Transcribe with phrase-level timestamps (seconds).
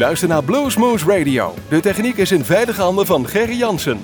[0.00, 1.54] luistert naar Bluesmoose Radio.
[1.68, 4.00] De techniek is in veilige handen van Gerry Jansen.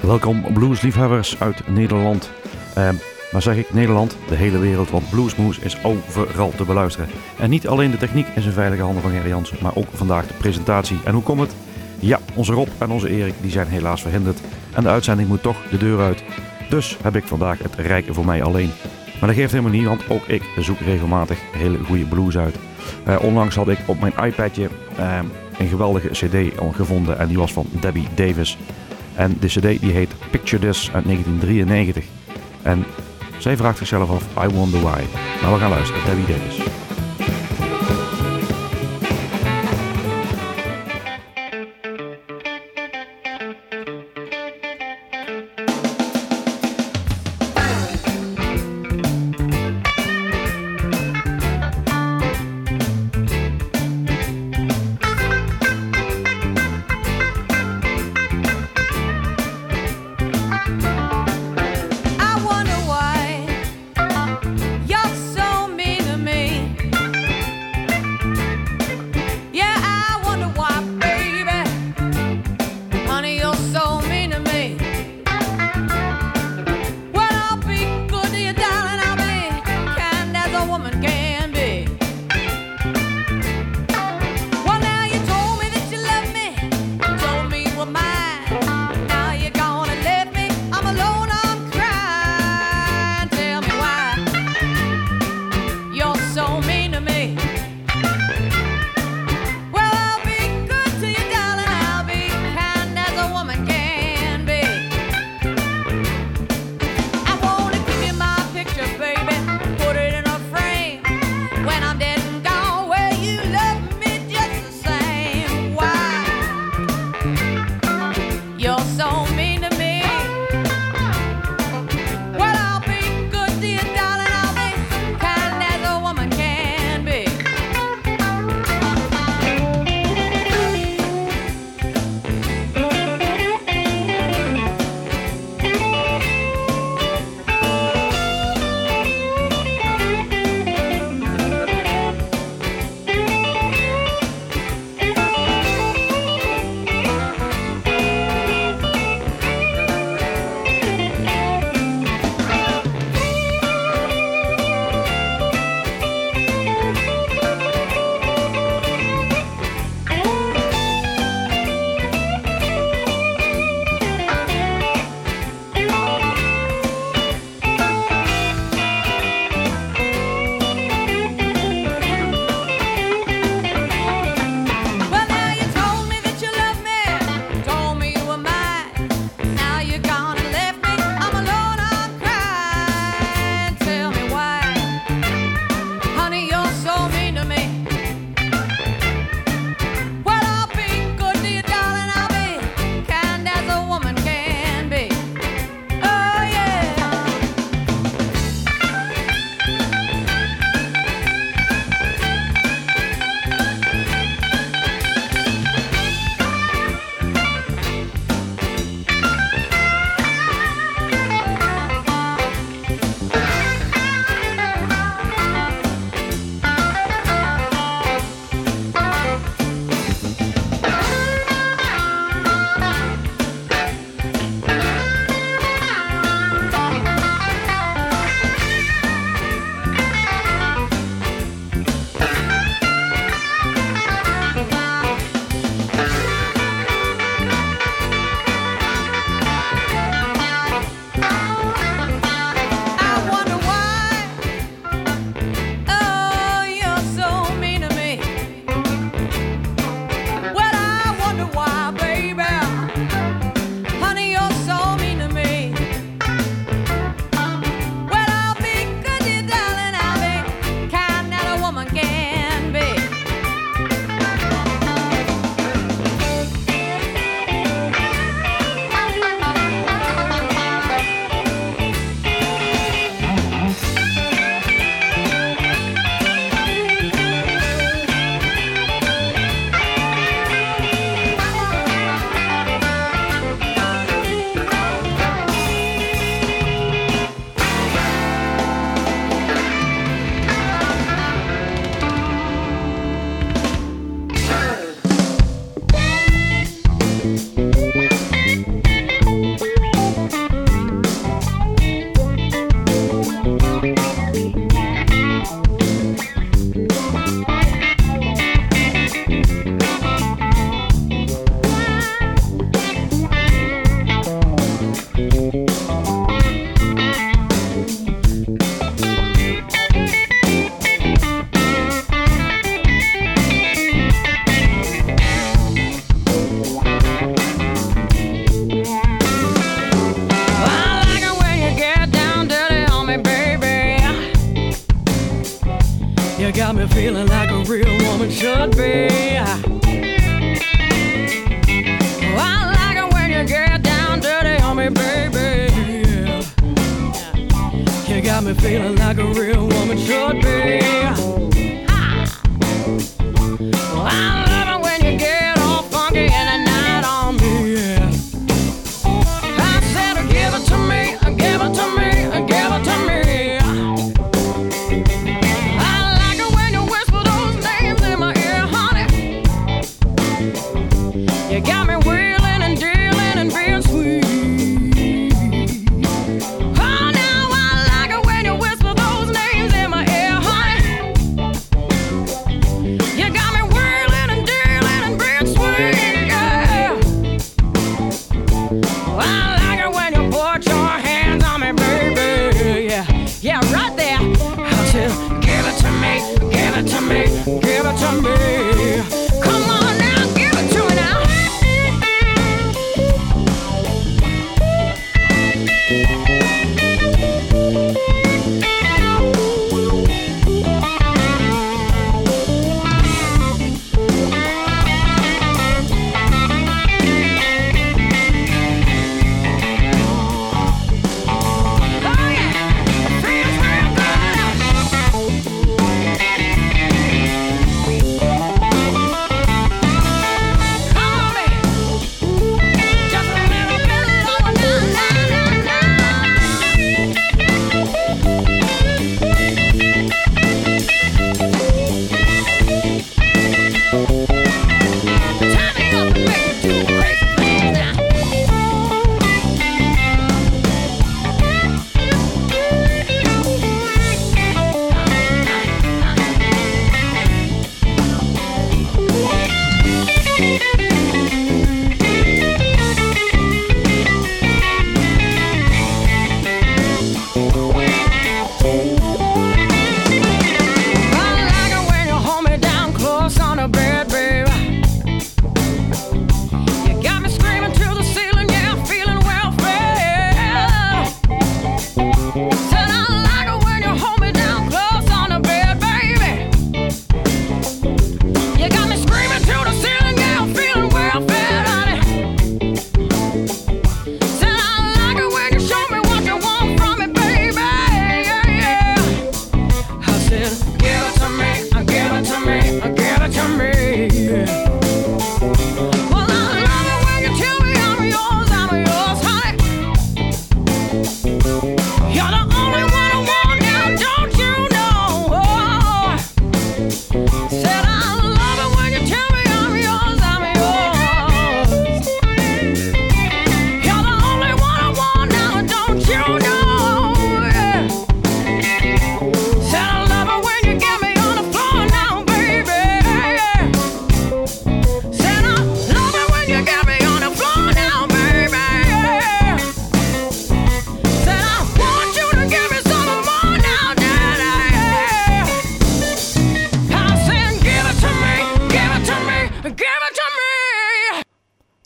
[0.00, 2.30] Welkom bluesliefhebbers uit Nederland.
[2.74, 2.88] Eh,
[3.32, 7.08] maar zeg ik Nederland, de hele wereld, want Bluesmoose is overal te beluisteren.
[7.38, 10.26] En niet alleen de techniek is in veilige handen van Gerry Jansen, maar ook vandaag
[10.26, 11.00] de presentatie.
[11.04, 11.54] En hoe komt het?
[11.98, 14.40] Ja, onze Rob en onze Erik die zijn helaas verhinderd.
[14.74, 16.22] En de uitzending moet toch de deur uit.
[16.68, 18.70] Dus heb ik vandaag het rijken voor mij alleen.
[19.20, 22.56] Maar dat geeft helemaal niet, want ook ik zoek regelmatig hele goede blues uit.
[23.08, 25.18] Uh, onlangs had ik op mijn iPadje uh,
[25.58, 28.58] een geweldige cd gevonden en die was van Debbie Davis.
[29.14, 32.04] En de cd die heet Picture This uit 1993.
[32.62, 32.84] En
[33.38, 35.00] zij vraagt zichzelf af, I wonder why.
[35.42, 36.75] Maar we gaan luisteren, Debbie Davis.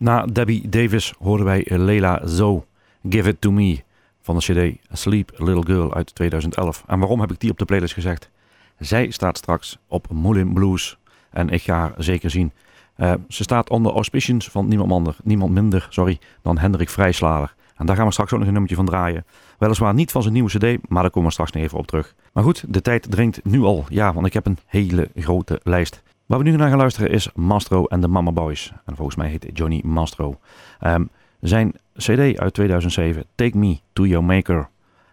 [0.00, 2.64] Na Debbie Davis horen wij Leila Zo,
[3.09, 3.83] Give It To Me
[4.21, 6.85] van de cd Sleep Little Girl uit 2011.
[6.87, 8.30] En waarom heb ik die op de playlist gezegd?
[8.78, 10.99] Zij staat straks op Moulin Blues
[11.30, 12.52] en ik ga haar zeker zien.
[12.95, 17.54] Eh, ze staat onder auspiciens van niemand minder, niemand minder sorry, dan Hendrik Vrijslader.
[17.76, 19.25] En daar gaan we straks ook nog een nummertje van draaien.
[19.59, 22.14] Weliswaar niet van zijn nieuwe cd, maar daar komen we straks nog even op terug.
[22.33, 23.85] Maar goed, de tijd dringt nu al.
[23.88, 26.02] Ja, want ik heb een hele grote lijst.
[26.30, 28.72] Waar we nu naar gaan luisteren is Mastro en de Mama Boys.
[28.84, 30.40] En volgens mij heet Johnny Mastro.
[30.80, 31.04] Ehm,
[31.40, 34.68] zijn CD uit 2007, Take Me to Your Maker.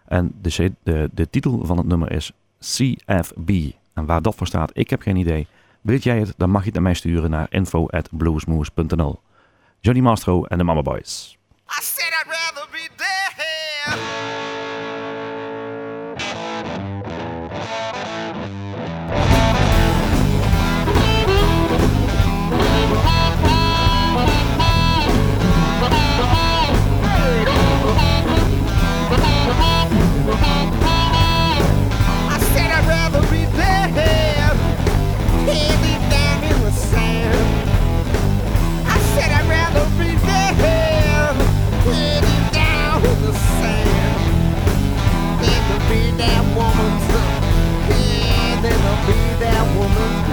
[0.06, 3.50] En de, de, de titel van het nummer is CFB.
[3.94, 5.48] En waar dat voor staat, ik heb geen idee.
[5.82, 9.20] Weet jij het, dan mag je het naar mij sturen naar info.bluesmoose.nl.
[9.80, 11.38] Johnny Mastro en de Mama Boys.
[11.70, 14.17] I said I'd rather be there!
[49.40, 50.27] that woman.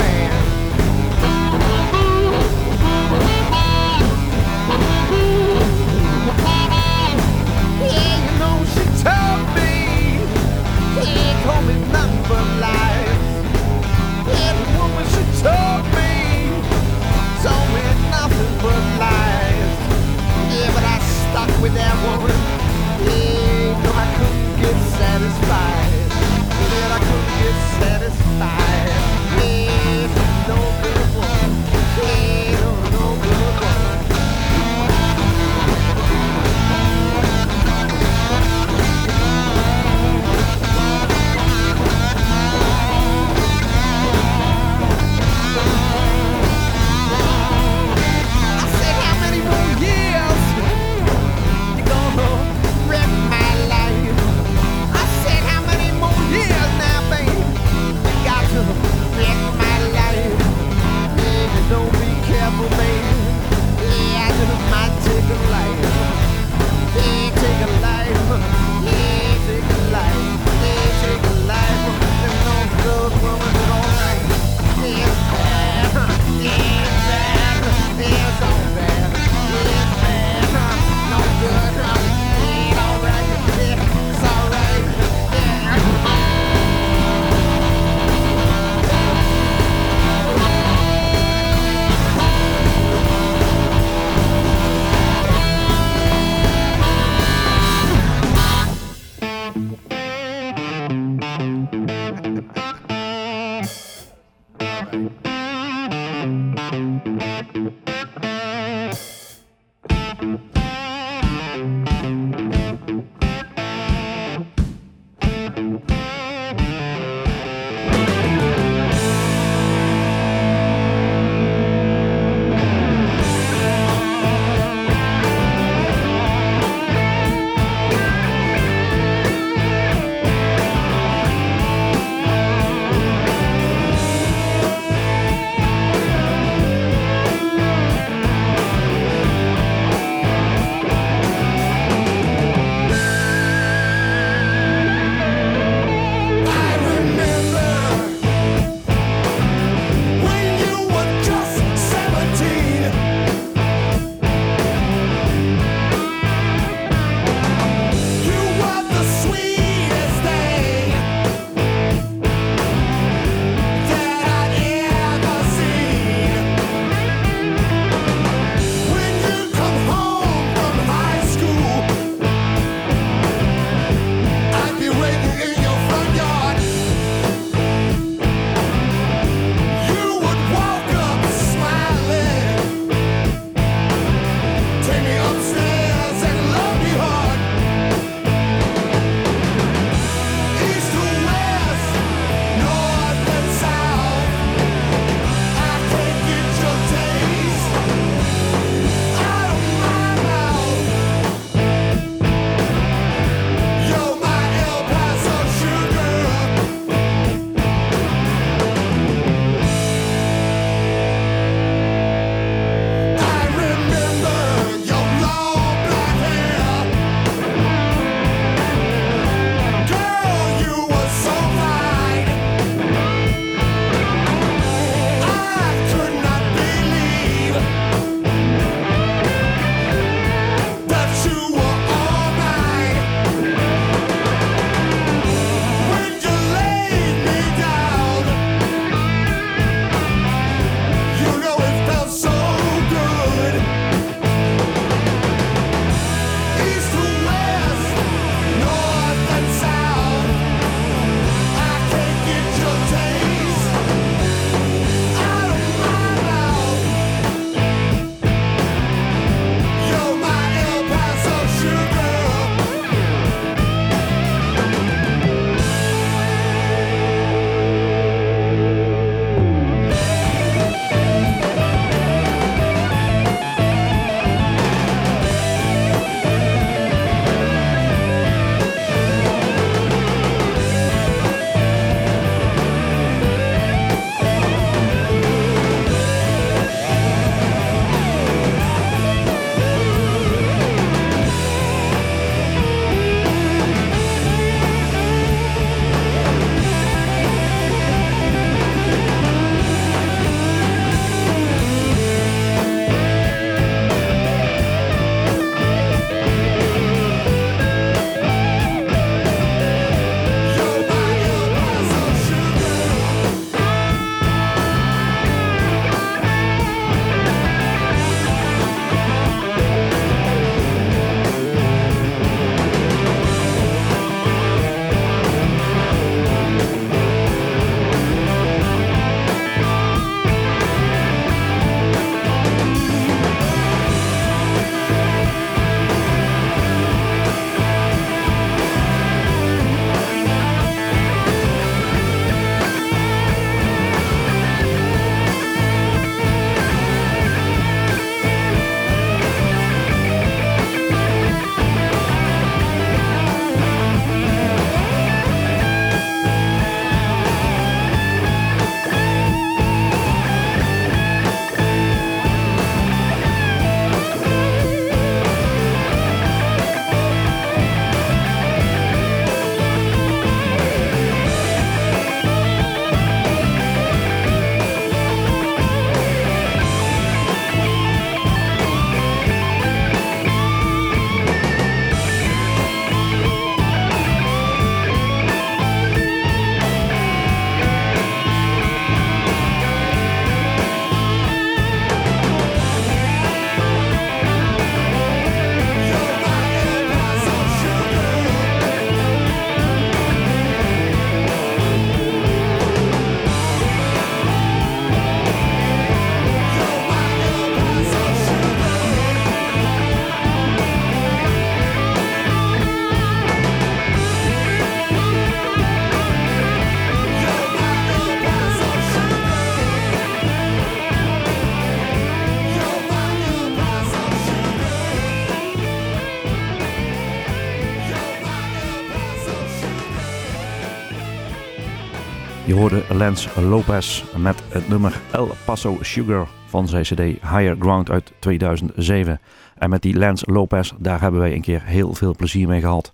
[432.96, 439.20] Lance Lopez met het nummer El Paso Sugar van zijn CD Higher Ground uit 2007.
[439.58, 442.92] En met die Lance Lopez, daar hebben wij een keer heel veel plezier mee gehad.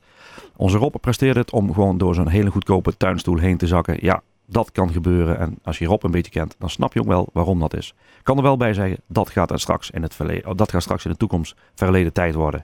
[0.57, 3.97] Onze Rob presteerde het om gewoon door zo'n hele goedkope tuinstoel heen te zakken.
[4.01, 5.39] Ja, dat kan gebeuren.
[5.39, 7.95] En als je Rob een beetje kent, dan snap je ook wel waarom dat is.
[8.19, 10.83] Ik kan er wel bij zeggen, dat gaat, er straks in het verleden, dat gaat
[10.83, 12.63] straks in de toekomst verleden tijd worden.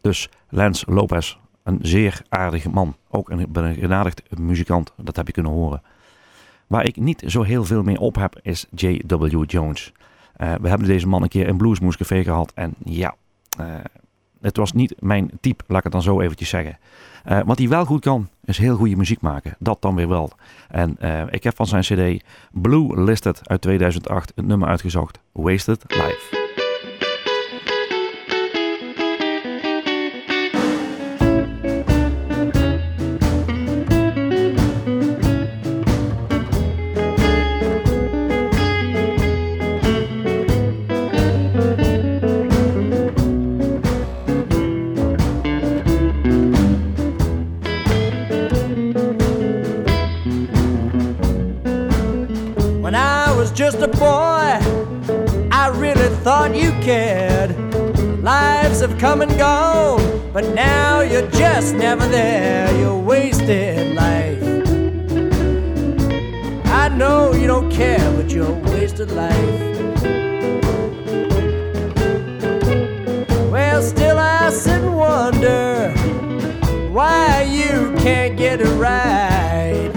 [0.00, 2.96] Dus Lance Lopez, een zeer aardige man.
[3.10, 5.82] Ook een begenadigd muzikant, dat heb je kunnen horen.
[6.66, 9.44] Waar ik niet zo heel veel mee op heb, is J.W.
[9.46, 9.92] Jones.
[10.36, 12.52] Uh, we hebben deze man een keer in Bluesmoes Café gehad.
[12.54, 13.14] En ja,
[13.60, 13.66] uh,
[14.40, 16.78] het was niet mijn type, laat ik het dan zo eventjes zeggen.
[17.28, 19.56] Uh, wat hij wel goed kan, is heel goede muziek maken.
[19.58, 20.32] Dat dan weer wel.
[20.68, 20.96] En
[21.30, 25.20] ik heb van zijn cd Blue Listed uit 2008 het nummer uitgezocht.
[25.32, 26.45] Wasted Life.
[58.98, 62.74] Come and gone, but now you're just never there.
[62.78, 64.42] You're wasted life.
[66.64, 69.60] I know you don't care, but you're wasted life.
[73.52, 75.90] Well, still I sit and wonder
[76.90, 79.92] why you can't get it right.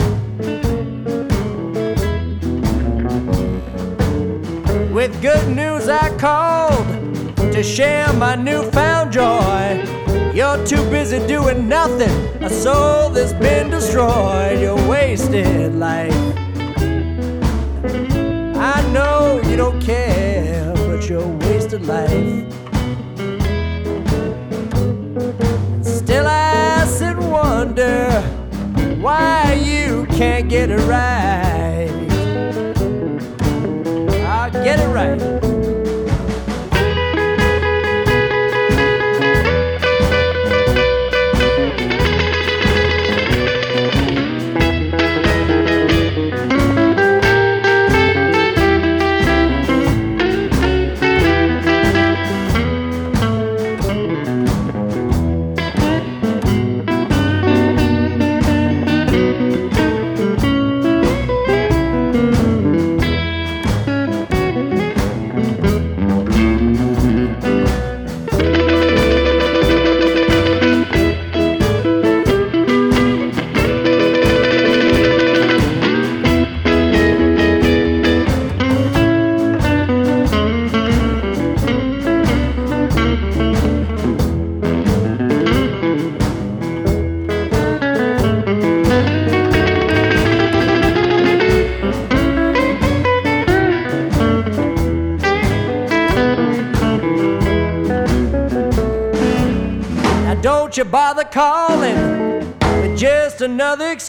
[4.93, 6.99] With good news, I called
[7.53, 9.83] to share my new newfound joy.
[10.33, 12.11] You're too busy doing nothing,
[12.43, 14.59] a soul that's been destroyed.
[14.59, 16.13] You're wasted life.
[18.55, 22.45] I know you don't care, but you're wasted life.
[25.83, 28.21] Still, I sit and wonder
[29.01, 31.89] why you can't get it right
[34.49, 35.48] I get it right.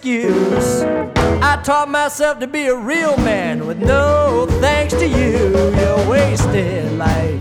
[0.01, 0.83] Excuse.
[1.43, 5.51] I taught myself to be a real man with no thanks to you.
[5.77, 7.39] You're wasted life.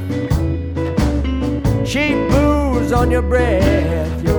[1.88, 4.24] Cheap booze on your breath.
[4.26, 4.39] You're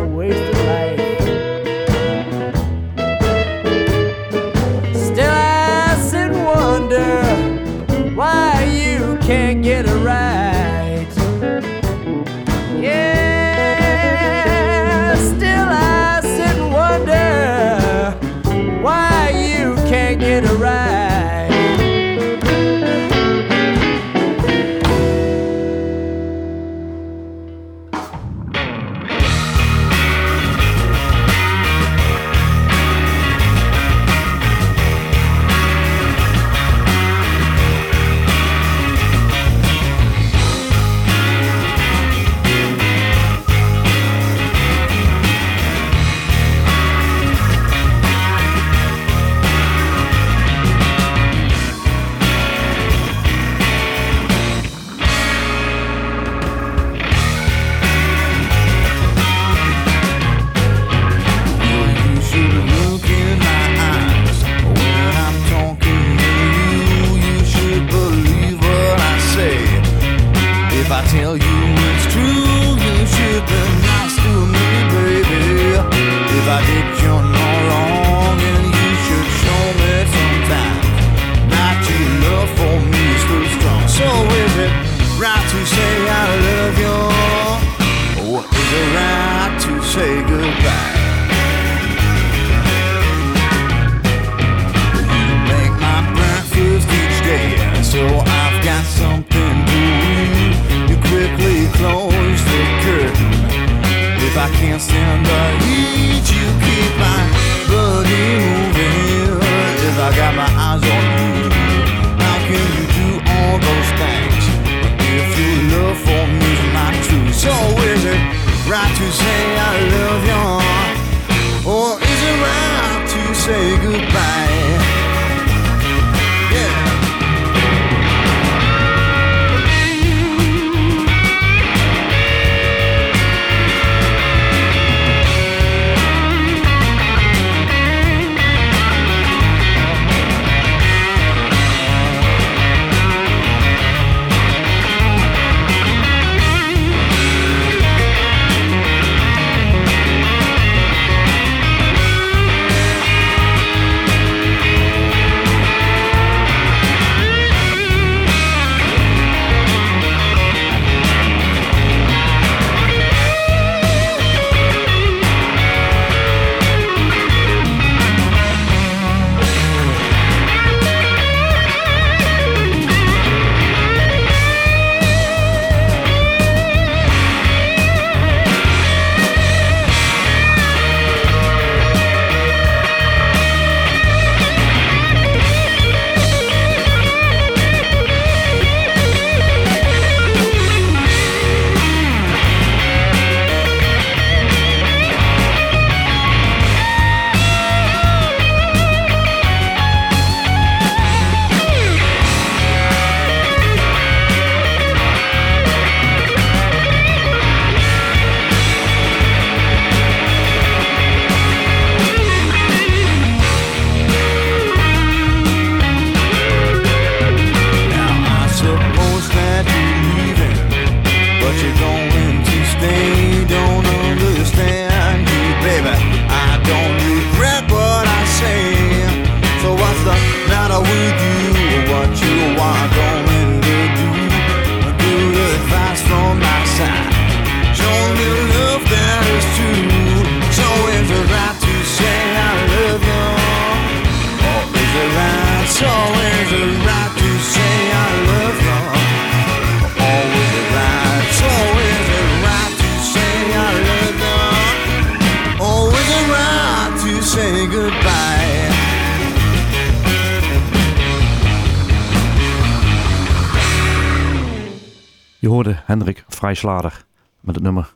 [265.65, 267.05] hoorde Hendrik Vrijslader
[267.41, 267.95] met het nummer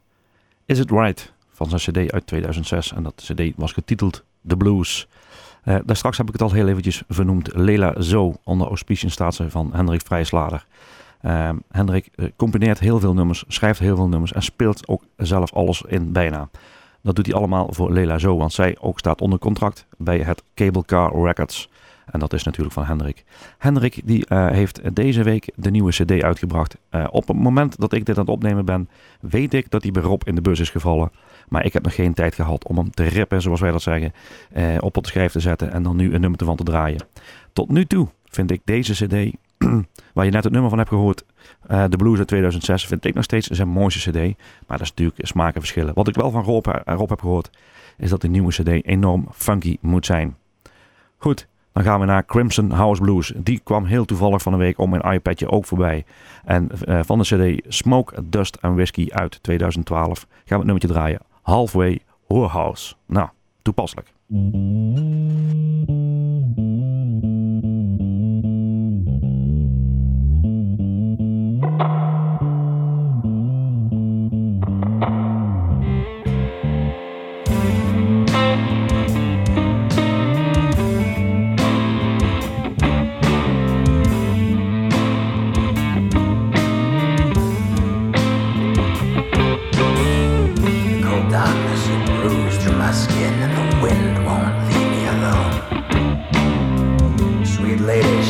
[0.65, 2.93] Is It Right van zijn cd uit 2006.
[2.93, 5.09] En dat cd was getiteld The Blues.
[5.63, 7.55] Eh, daar straks heb ik het al heel eventjes vernoemd.
[7.55, 10.67] Lela Zo, onder auspiciën staat ze van Hendrik Vrijslader.
[11.21, 15.53] Eh, Hendrik eh, combineert heel veel nummers, schrijft heel veel nummers en speelt ook zelf
[15.53, 16.49] alles in bijna.
[17.03, 20.43] Dat doet hij allemaal voor Lela Zo, want zij ook staat onder contract bij het
[20.55, 21.69] Cable Car Records.
[22.07, 23.25] En dat is natuurlijk van Hendrik.
[23.59, 26.77] Hendrik die, eh, heeft deze week de nieuwe cd uitgebracht.
[26.91, 28.89] Eh, op het moment dat ik dit aan het opnemen ben,
[29.21, 31.11] weet ik dat hij bij Rob in de bus is gevallen.
[31.49, 34.13] Maar ik heb nog geen tijd gehad om hem te rippen, zoals wij dat zeggen,
[34.53, 37.01] eh, op het schijf te zetten en dan nu een nummer ervan te draaien.
[37.53, 39.37] Tot nu toe vind ik deze cd,
[40.15, 41.25] waar je net het nummer van hebt gehoord,
[41.67, 44.17] eh de Blues uit 2006, vind ik nog steeds zijn mooiste cd.
[44.67, 45.95] Maar dat is natuurlijk smaken verschillen.
[45.95, 47.51] Wat ik wel van Rob, Rob heb gehoord,
[47.97, 50.37] is dat de nieuwe cd enorm funky moet zijn.
[51.17, 53.33] Goed, dan gaan we naar Crimson House Blues.
[53.37, 56.05] Die kwam heel toevallig van een week om mijn iPadje ook voorbij.
[56.45, 60.89] En eh, van de cd Smoke, Dust and Whiskey uit 2012 gaan we het nummertje
[60.89, 61.21] draaien.
[61.43, 62.95] Halfway Whorehouse.
[63.07, 63.29] Nou,
[63.63, 64.13] toepasselijk.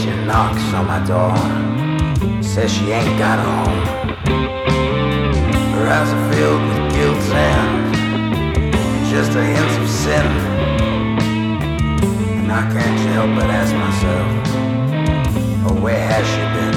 [0.05, 1.35] She knocks on my door.
[2.43, 3.87] Says she ain't got a home.
[5.75, 7.95] Her eyes are filled with guilt and
[9.11, 10.27] just a hint of sin.
[12.41, 14.29] And I can't help but ask myself,
[15.67, 16.77] oh, where has she been?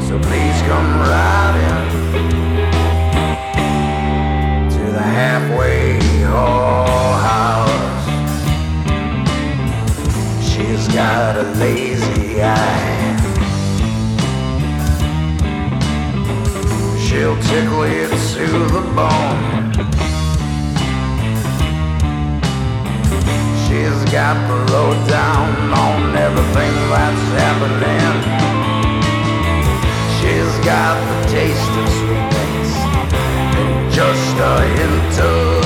[0.00, 1.80] So please come right in
[4.70, 5.06] to the
[10.98, 13.16] got a lazy eye.
[17.04, 19.42] She'll tickle it to the bone.
[23.62, 25.48] She's got the lowdown
[25.86, 28.14] on everything that's happening.
[30.18, 32.72] She's got the taste of sweet things
[33.60, 35.57] and just a hint of.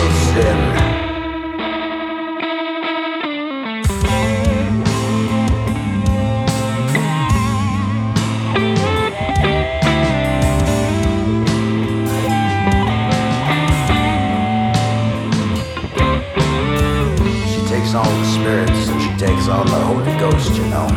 [19.92, 20.88] Holy Ghost, you know.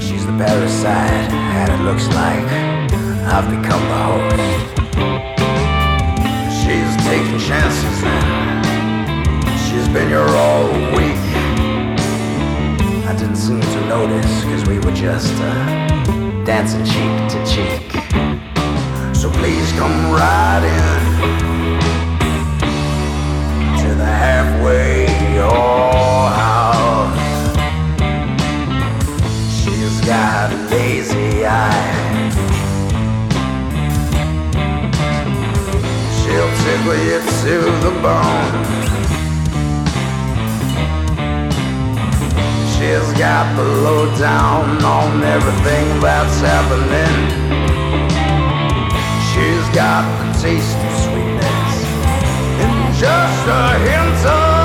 [0.00, 2.42] She's the parasite, and it looks like
[3.32, 4.36] I've become the host.
[6.58, 8.26] She's taking chances then.
[9.68, 11.22] She's been here all week.
[13.06, 17.92] I didn't seem to notice, cause we were just uh, dancing cheek to cheek.
[19.14, 21.67] So please come right in
[25.50, 27.18] house.
[29.58, 32.30] She's got a lazy eye.
[36.18, 38.68] She'll tickle you to the bone.
[42.78, 47.16] She's got the lowdown on everything that's happening.
[49.30, 51.74] She's got the taste of sweetness
[52.64, 54.57] and just a hint of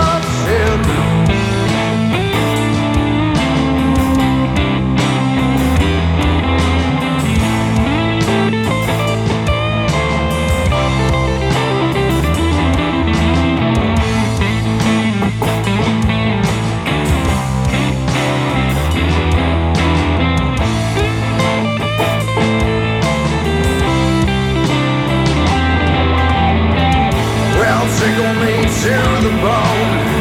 [29.23, 30.13] the bone.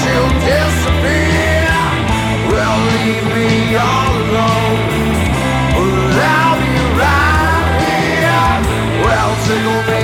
[0.00, 1.72] She'll disappear.
[2.52, 4.80] Leave me alone.
[6.18, 8.52] I'll be right here.
[9.04, 9.95] Well, tickle me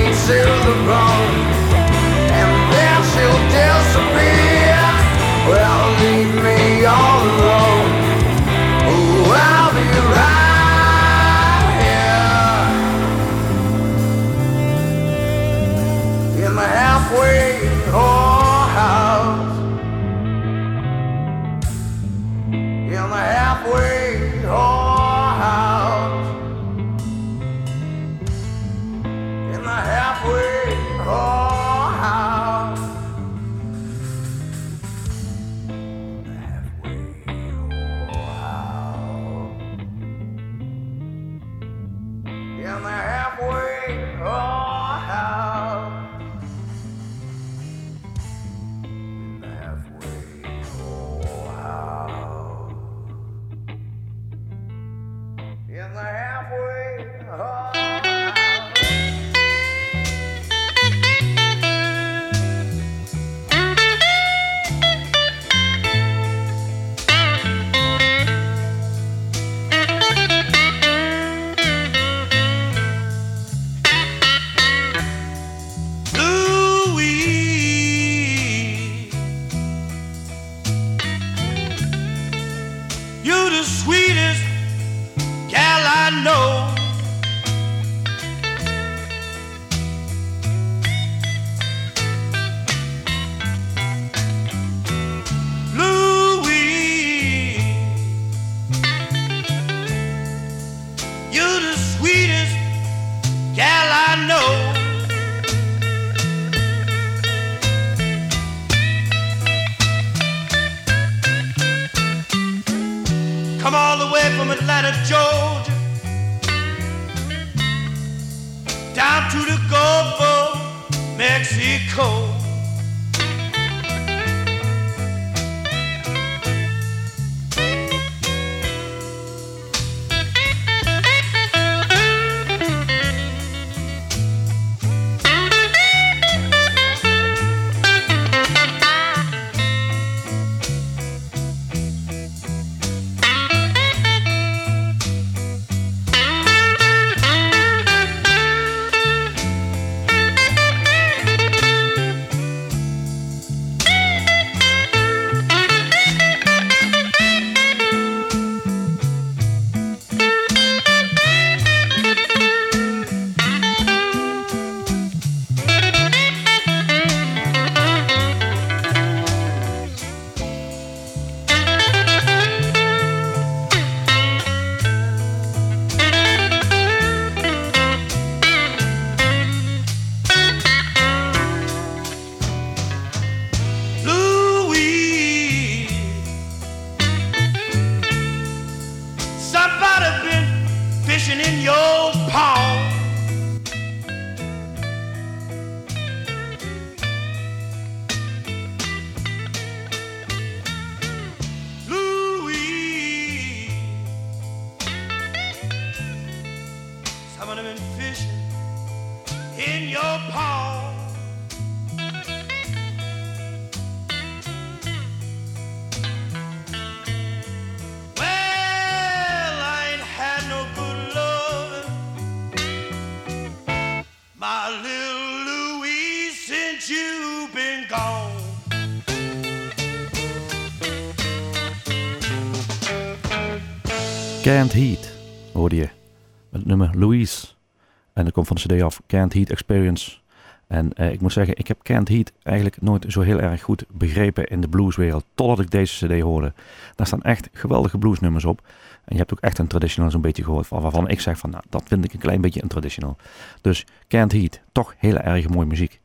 [238.45, 239.01] van de CD af.
[239.07, 240.21] Can't Heat Experience.
[240.67, 243.85] En eh, ik moet zeggen, ik heb Can't Heat eigenlijk nooit zo heel erg goed
[243.91, 245.25] begrepen in de blueswereld.
[245.35, 246.53] Totdat ik deze CD hoorde.
[246.95, 248.61] Daar staan echt geweldige bluesnummers op.
[249.05, 250.67] En je hebt ook echt een traditional zo'n beetje gehoord.
[250.67, 253.17] Van, waarvan ik zeg van, nou, dat vind ik een klein beetje een traditional.
[253.61, 255.99] Dus Can't Heat, toch heel erg mooie muziek.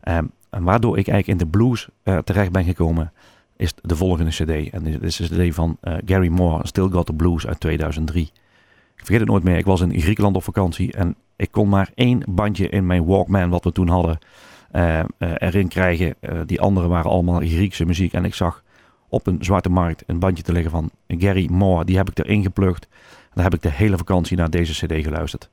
[0.00, 3.12] Ehm, en waardoor ik eigenlijk in de blues eh, terecht ben gekomen,
[3.56, 4.70] is de volgende CD.
[4.70, 8.22] En dit is de CD van eh, Gary Moore, Still Got the Blues uit 2003.
[8.96, 9.56] Ik vergeet het nooit meer.
[9.56, 13.50] Ik was in Griekenland op vakantie en ik kon maar één bandje in mijn Walkman,
[13.50, 14.18] wat we toen hadden,
[14.70, 16.14] eh, eh, erin krijgen.
[16.20, 18.12] Eh, die andere waren allemaal Griekse muziek.
[18.12, 18.62] En ik zag
[19.08, 21.84] op een zwarte markt een bandje te liggen van Gary Moore.
[21.84, 22.88] Die heb ik erin geplukt.
[22.90, 25.50] En daar heb ik de hele vakantie naar deze CD geluisterd.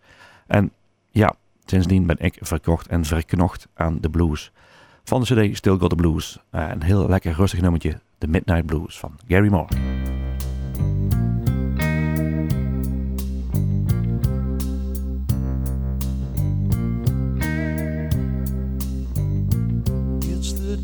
[0.47, 0.71] En
[1.11, 1.33] ja,
[1.65, 4.51] sindsdien ben ik verkocht en verknocht aan de blues.
[5.03, 6.39] Van de CD Still Got the Blues.
[6.51, 7.99] Een heel lekker rustig nummertje.
[8.17, 10.02] The Midnight Blues van Gary Moore.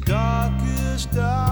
[0.09, 1.48] Darkest hour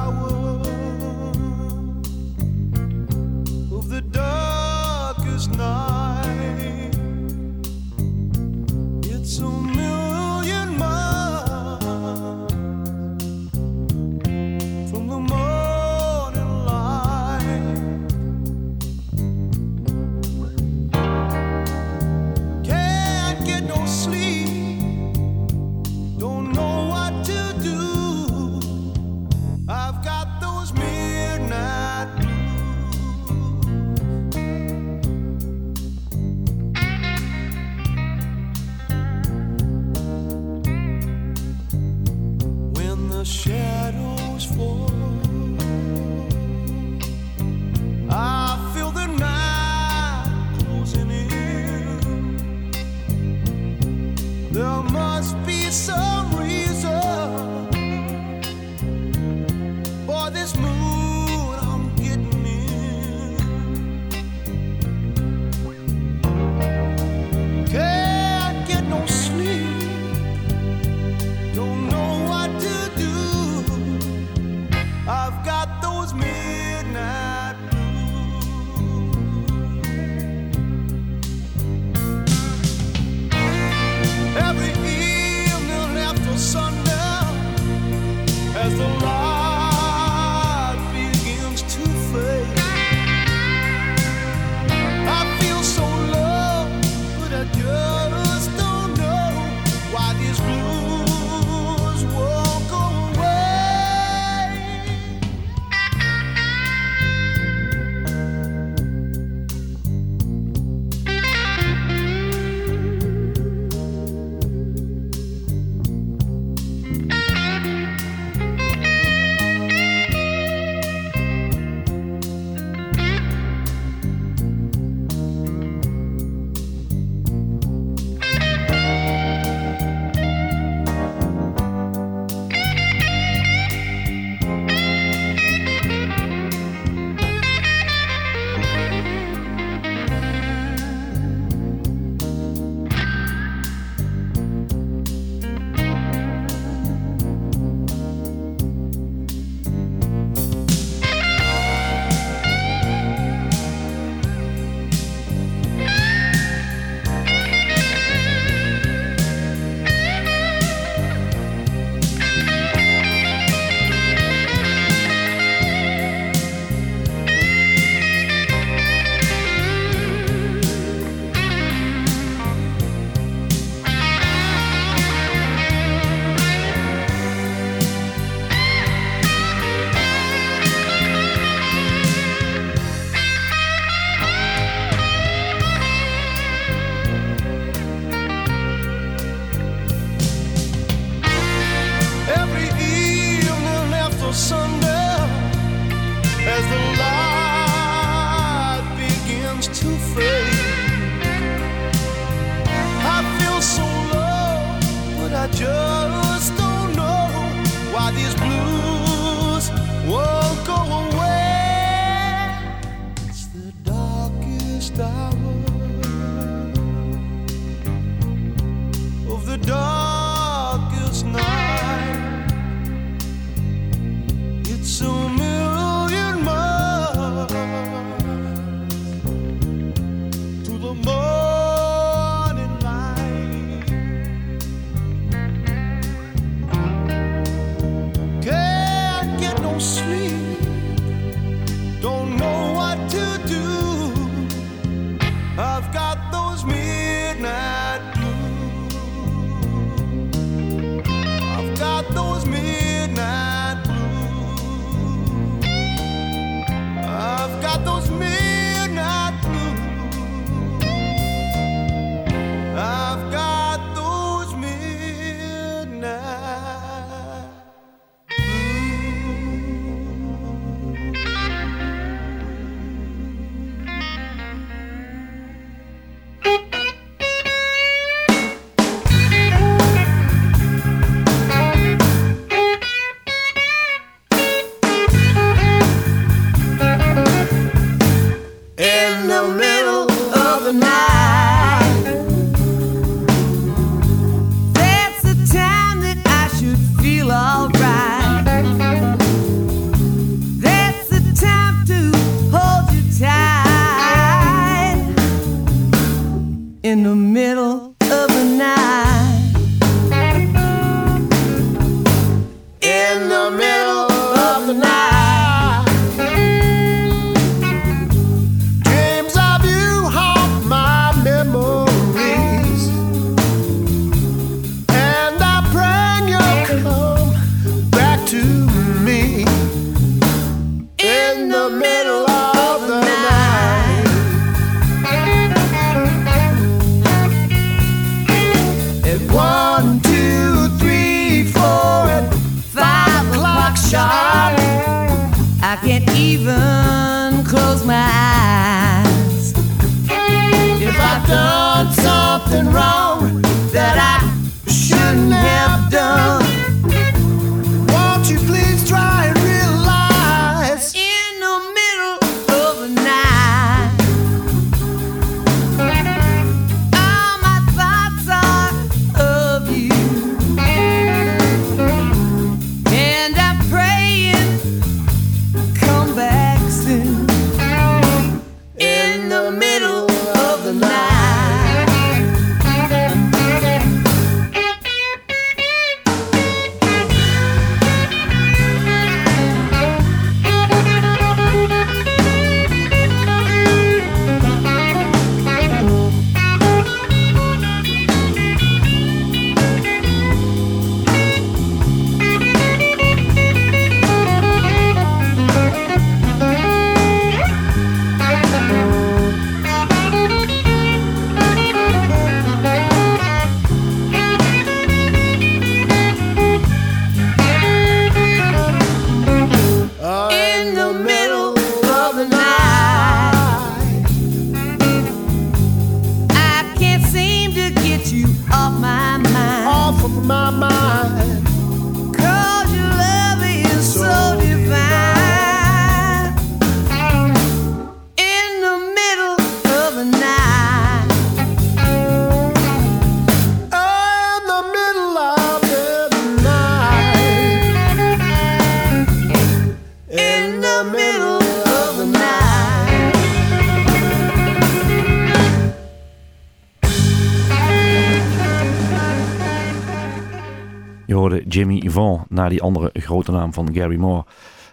[462.38, 464.26] naar die andere grote naam van Gary Moore.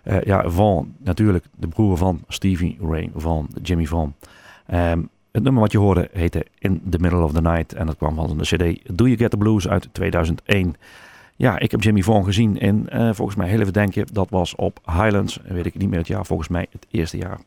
[0.02, 4.14] Eh, ja, Van, natuurlijk, de broer van Stevie Ray Van, Jimmy Van.
[4.66, 5.02] Ehm,
[5.32, 8.14] het nummer wat je hoorde heette In the Middle of the Night en dat kwam
[8.14, 10.76] van de CD Do You Get the Blues uit 2001.
[11.36, 14.54] Ja, ik heb Jimmy Vaughan gezien en eh, volgens mij heel even denken, dat was
[14.54, 17.38] op Highlands, weet ik niet meer het jaar, volgens mij het eerste jaar.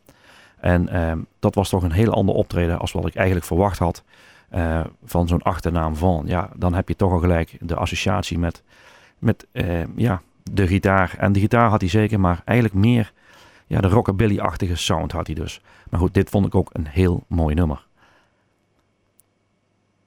[0.60, 4.04] En ehm, dat was toch een heel ander optreden als wat ik eigenlijk verwacht had
[4.50, 6.24] eh, van zo'n achternaam van.
[6.26, 8.64] Ja, dan heb je toch al gelijk de associatie met
[9.20, 11.16] met ehm, ja, de gitaar.
[11.18, 13.14] En de gitaar had hij zeker, maar eigenlijk meer
[13.68, 15.62] ja, de rockabilly-achtige sound had hij dus.
[15.90, 17.86] Maar goed, dit vond ik ook een heel mooi nummer.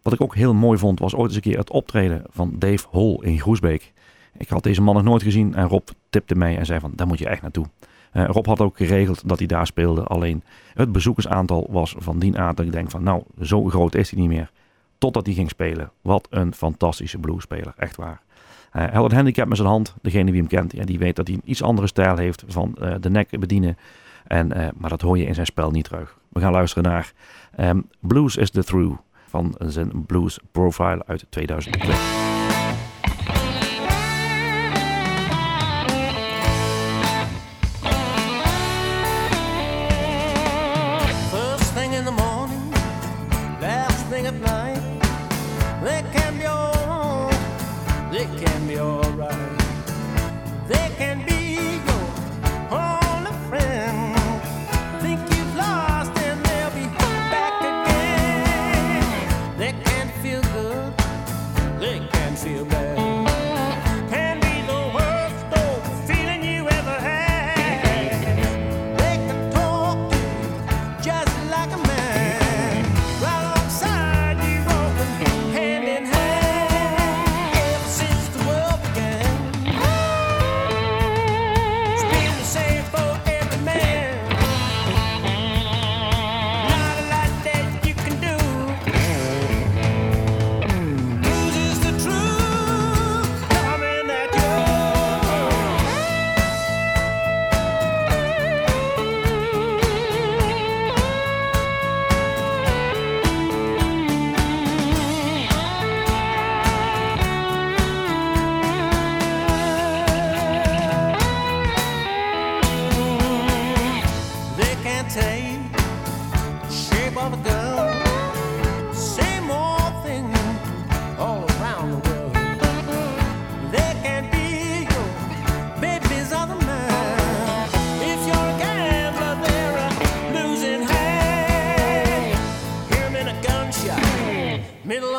[0.02, 2.86] Wat ik ook heel mooi vond was ooit eens een keer het optreden van Dave
[2.90, 3.92] Hall in Groesbeek.
[4.36, 7.06] Ik had deze man nog nooit gezien en Rob tipte mij en zei van daar
[7.06, 7.66] moet je echt naartoe.
[8.12, 10.42] Eh, Rob had ook geregeld dat hij daar speelde, alleen
[10.74, 14.20] het bezoekersaantal was van dien aard dat ik denk van nou zo groot is hij
[14.20, 14.50] niet meer.
[14.98, 15.90] Totdat hij ging spelen.
[16.00, 18.20] Wat een fantastische bluespeler, echt waar.
[18.70, 19.94] Eh, hij had een handicap met zijn hand.
[20.02, 22.74] Degene die hem kent, ja, die weet dat hij een iets andere stijl heeft van
[22.74, 23.76] eh, de nek bedienen.
[24.26, 26.18] En, eh, maar dat hoor je in zijn spel niet terug.
[26.28, 27.12] We gaan luisteren naar
[27.56, 28.96] ehm, Blues is the True
[29.26, 32.39] van zijn Blues Profile uit 2002.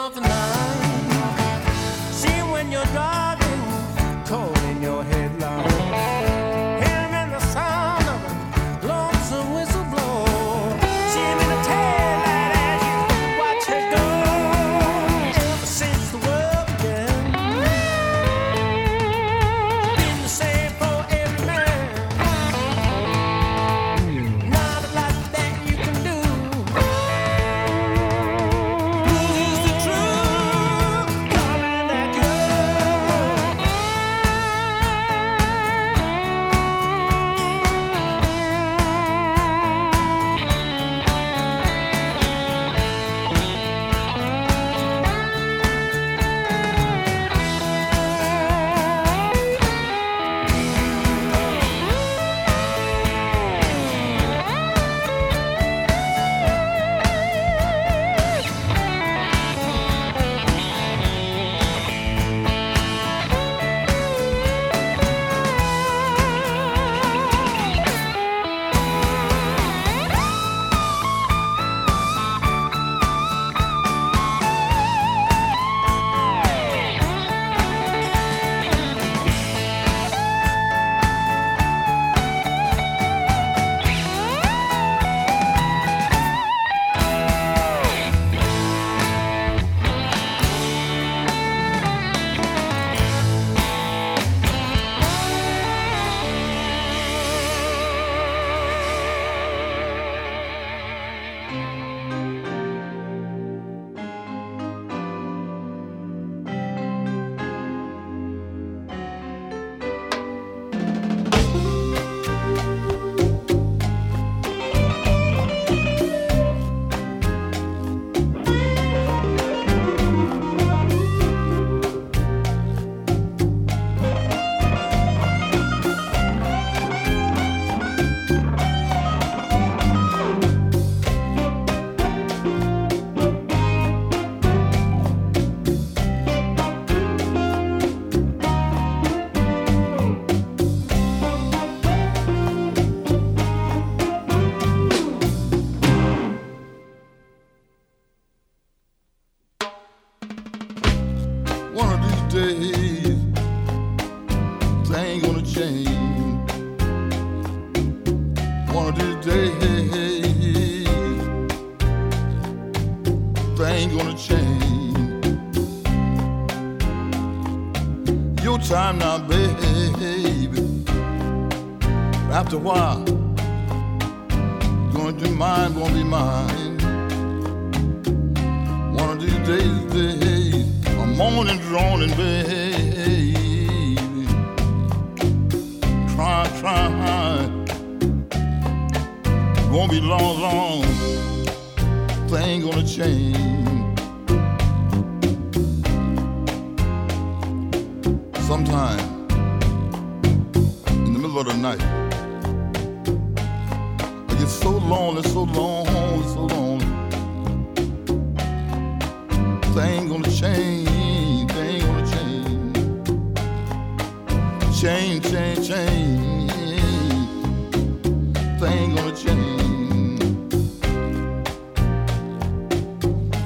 [0.05, 1.63] Of the night.
[2.11, 3.61] See when you're driving,
[4.25, 5.20] cold in your headlight.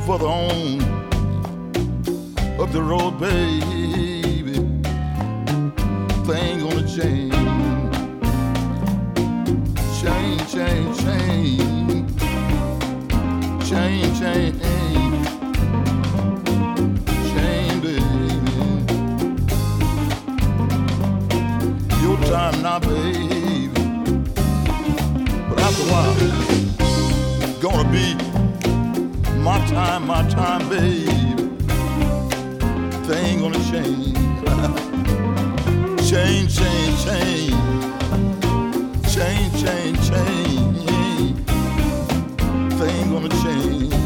[0.06, 0.82] Further home
[2.60, 4.54] up the road, baby.
[6.28, 7.34] Thing gonna change.
[10.00, 11.62] Change, change, change.
[13.68, 14.62] Change, change.
[17.34, 18.36] Change, baby.
[22.04, 23.70] Your time now, baby.
[25.50, 26.16] But after a while,
[27.60, 28.25] gonna be
[29.46, 31.06] my time, my time, baby.
[33.06, 34.16] Thing gonna change.
[36.10, 37.54] change, change, change.
[39.14, 41.46] Change, change, change.
[42.80, 44.05] Thing gonna change.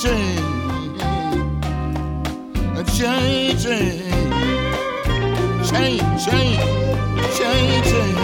[0.00, 0.40] changing,
[2.86, 4.00] changing,
[5.62, 6.60] change, change,
[7.36, 8.16] changing.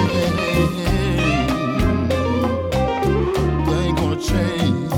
[3.67, 4.91] They ain't gonna change.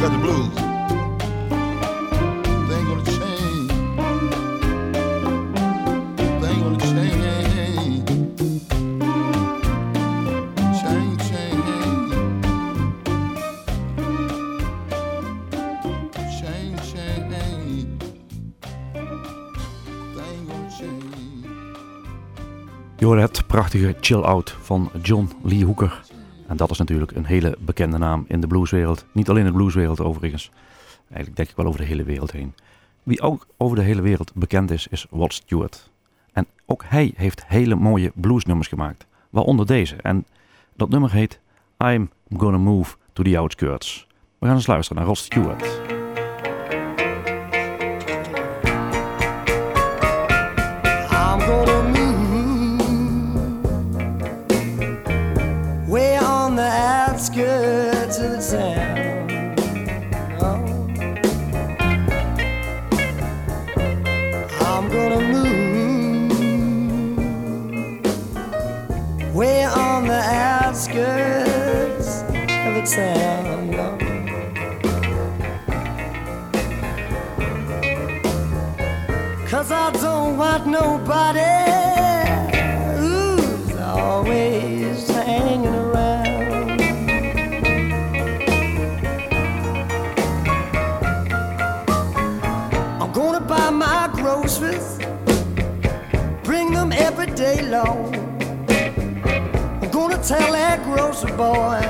[0.00, 0.61] Got the blues.
[23.72, 26.00] Prachtige Chill Out van John Lee Hooker.
[26.46, 29.04] En dat is natuurlijk een hele bekende naam in de blueswereld.
[29.12, 30.50] Niet alleen in de blueswereld overigens.
[31.06, 32.54] Eigenlijk denk ik wel over de hele wereld heen.
[33.02, 35.90] Wie ook over de hele wereld bekend is, is Walt Stewart.
[36.32, 39.06] En ook hij heeft hele mooie bluesnummers gemaakt.
[39.30, 39.96] Waaronder deze.
[39.96, 40.26] En
[40.76, 41.40] dat nummer heet
[41.78, 44.06] I'm Gonna Move to the Outskirts.
[44.38, 45.80] We gaan eens luisteren naar Rod Stewart.
[51.10, 51.61] I'm
[79.48, 81.40] Cause I don't want nobody
[82.98, 86.80] who's always hanging around.
[93.00, 94.98] I'm gonna buy my groceries,
[96.44, 98.14] bring them every day long.
[99.80, 101.80] I'm gonna tell that grocery boy,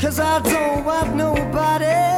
[0.00, 2.09] Cause I don't want nobody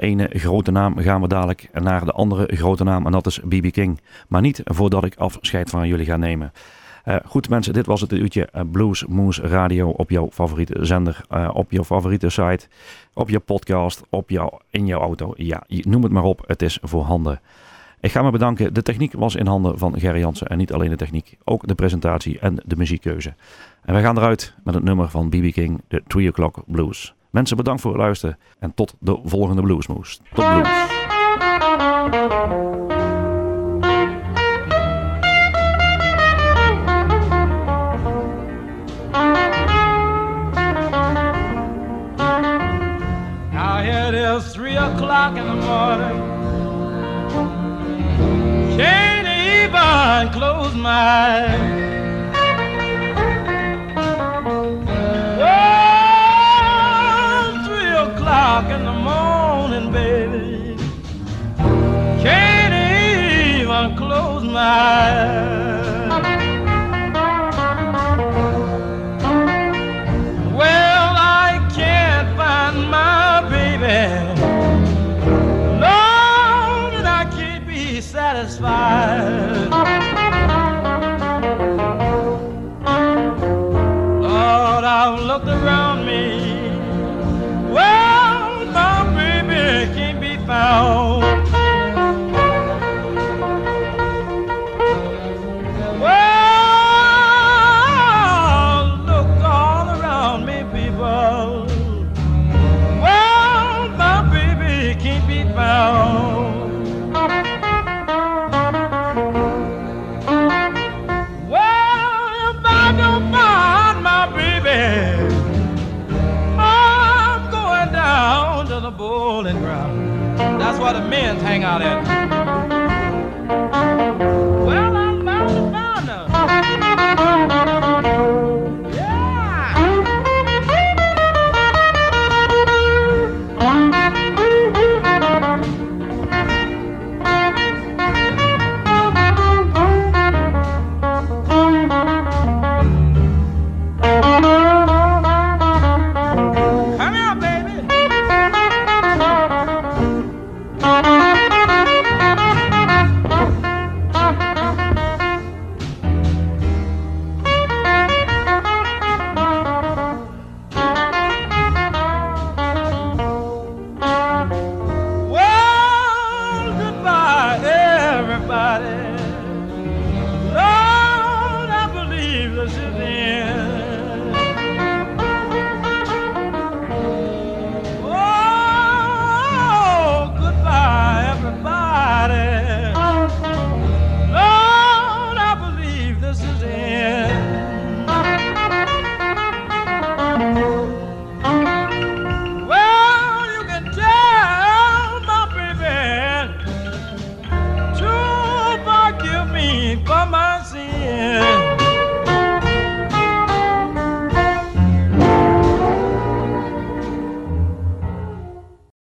[0.00, 3.70] ene grote naam gaan we dadelijk naar de andere grote naam en dat is BB
[3.70, 4.00] King.
[4.28, 6.52] Maar niet voordat ik afscheid van jullie ga nemen.
[7.04, 11.24] Eh, goed mensen, dit was het uurtje eh, Blues Moose Radio op jouw favoriete zender,
[11.28, 12.68] eh, op jouw favoriete site,
[13.14, 15.32] op je podcast, op jou, in jouw auto.
[15.36, 17.40] Ja, noem het maar op, het is voorhanden.
[18.00, 18.74] Ik ga me bedanken.
[18.74, 20.46] De techniek was in handen van Gerry Jansen.
[20.46, 23.34] En niet alleen de techniek, ook de presentatie en de muziekkeuze.
[23.82, 27.14] En wij gaan eruit met het nummer van BB King, de 3 O'Clock Blues.
[27.30, 28.38] Mensen, bedankt voor het luisteren.
[28.58, 30.20] En tot de volgende Bluesmoes.
[30.34, 30.88] Tot blues.
[44.80, 46.18] O'clock in the morning.
[48.78, 51.79] Can't even close my.
[70.52, 73.86] Well, I can't find my baby.
[75.82, 79.70] And I can't be satisfied.
[84.20, 86.68] Lord, I've looked around me.
[87.72, 91.19] Well, my baby can't be found.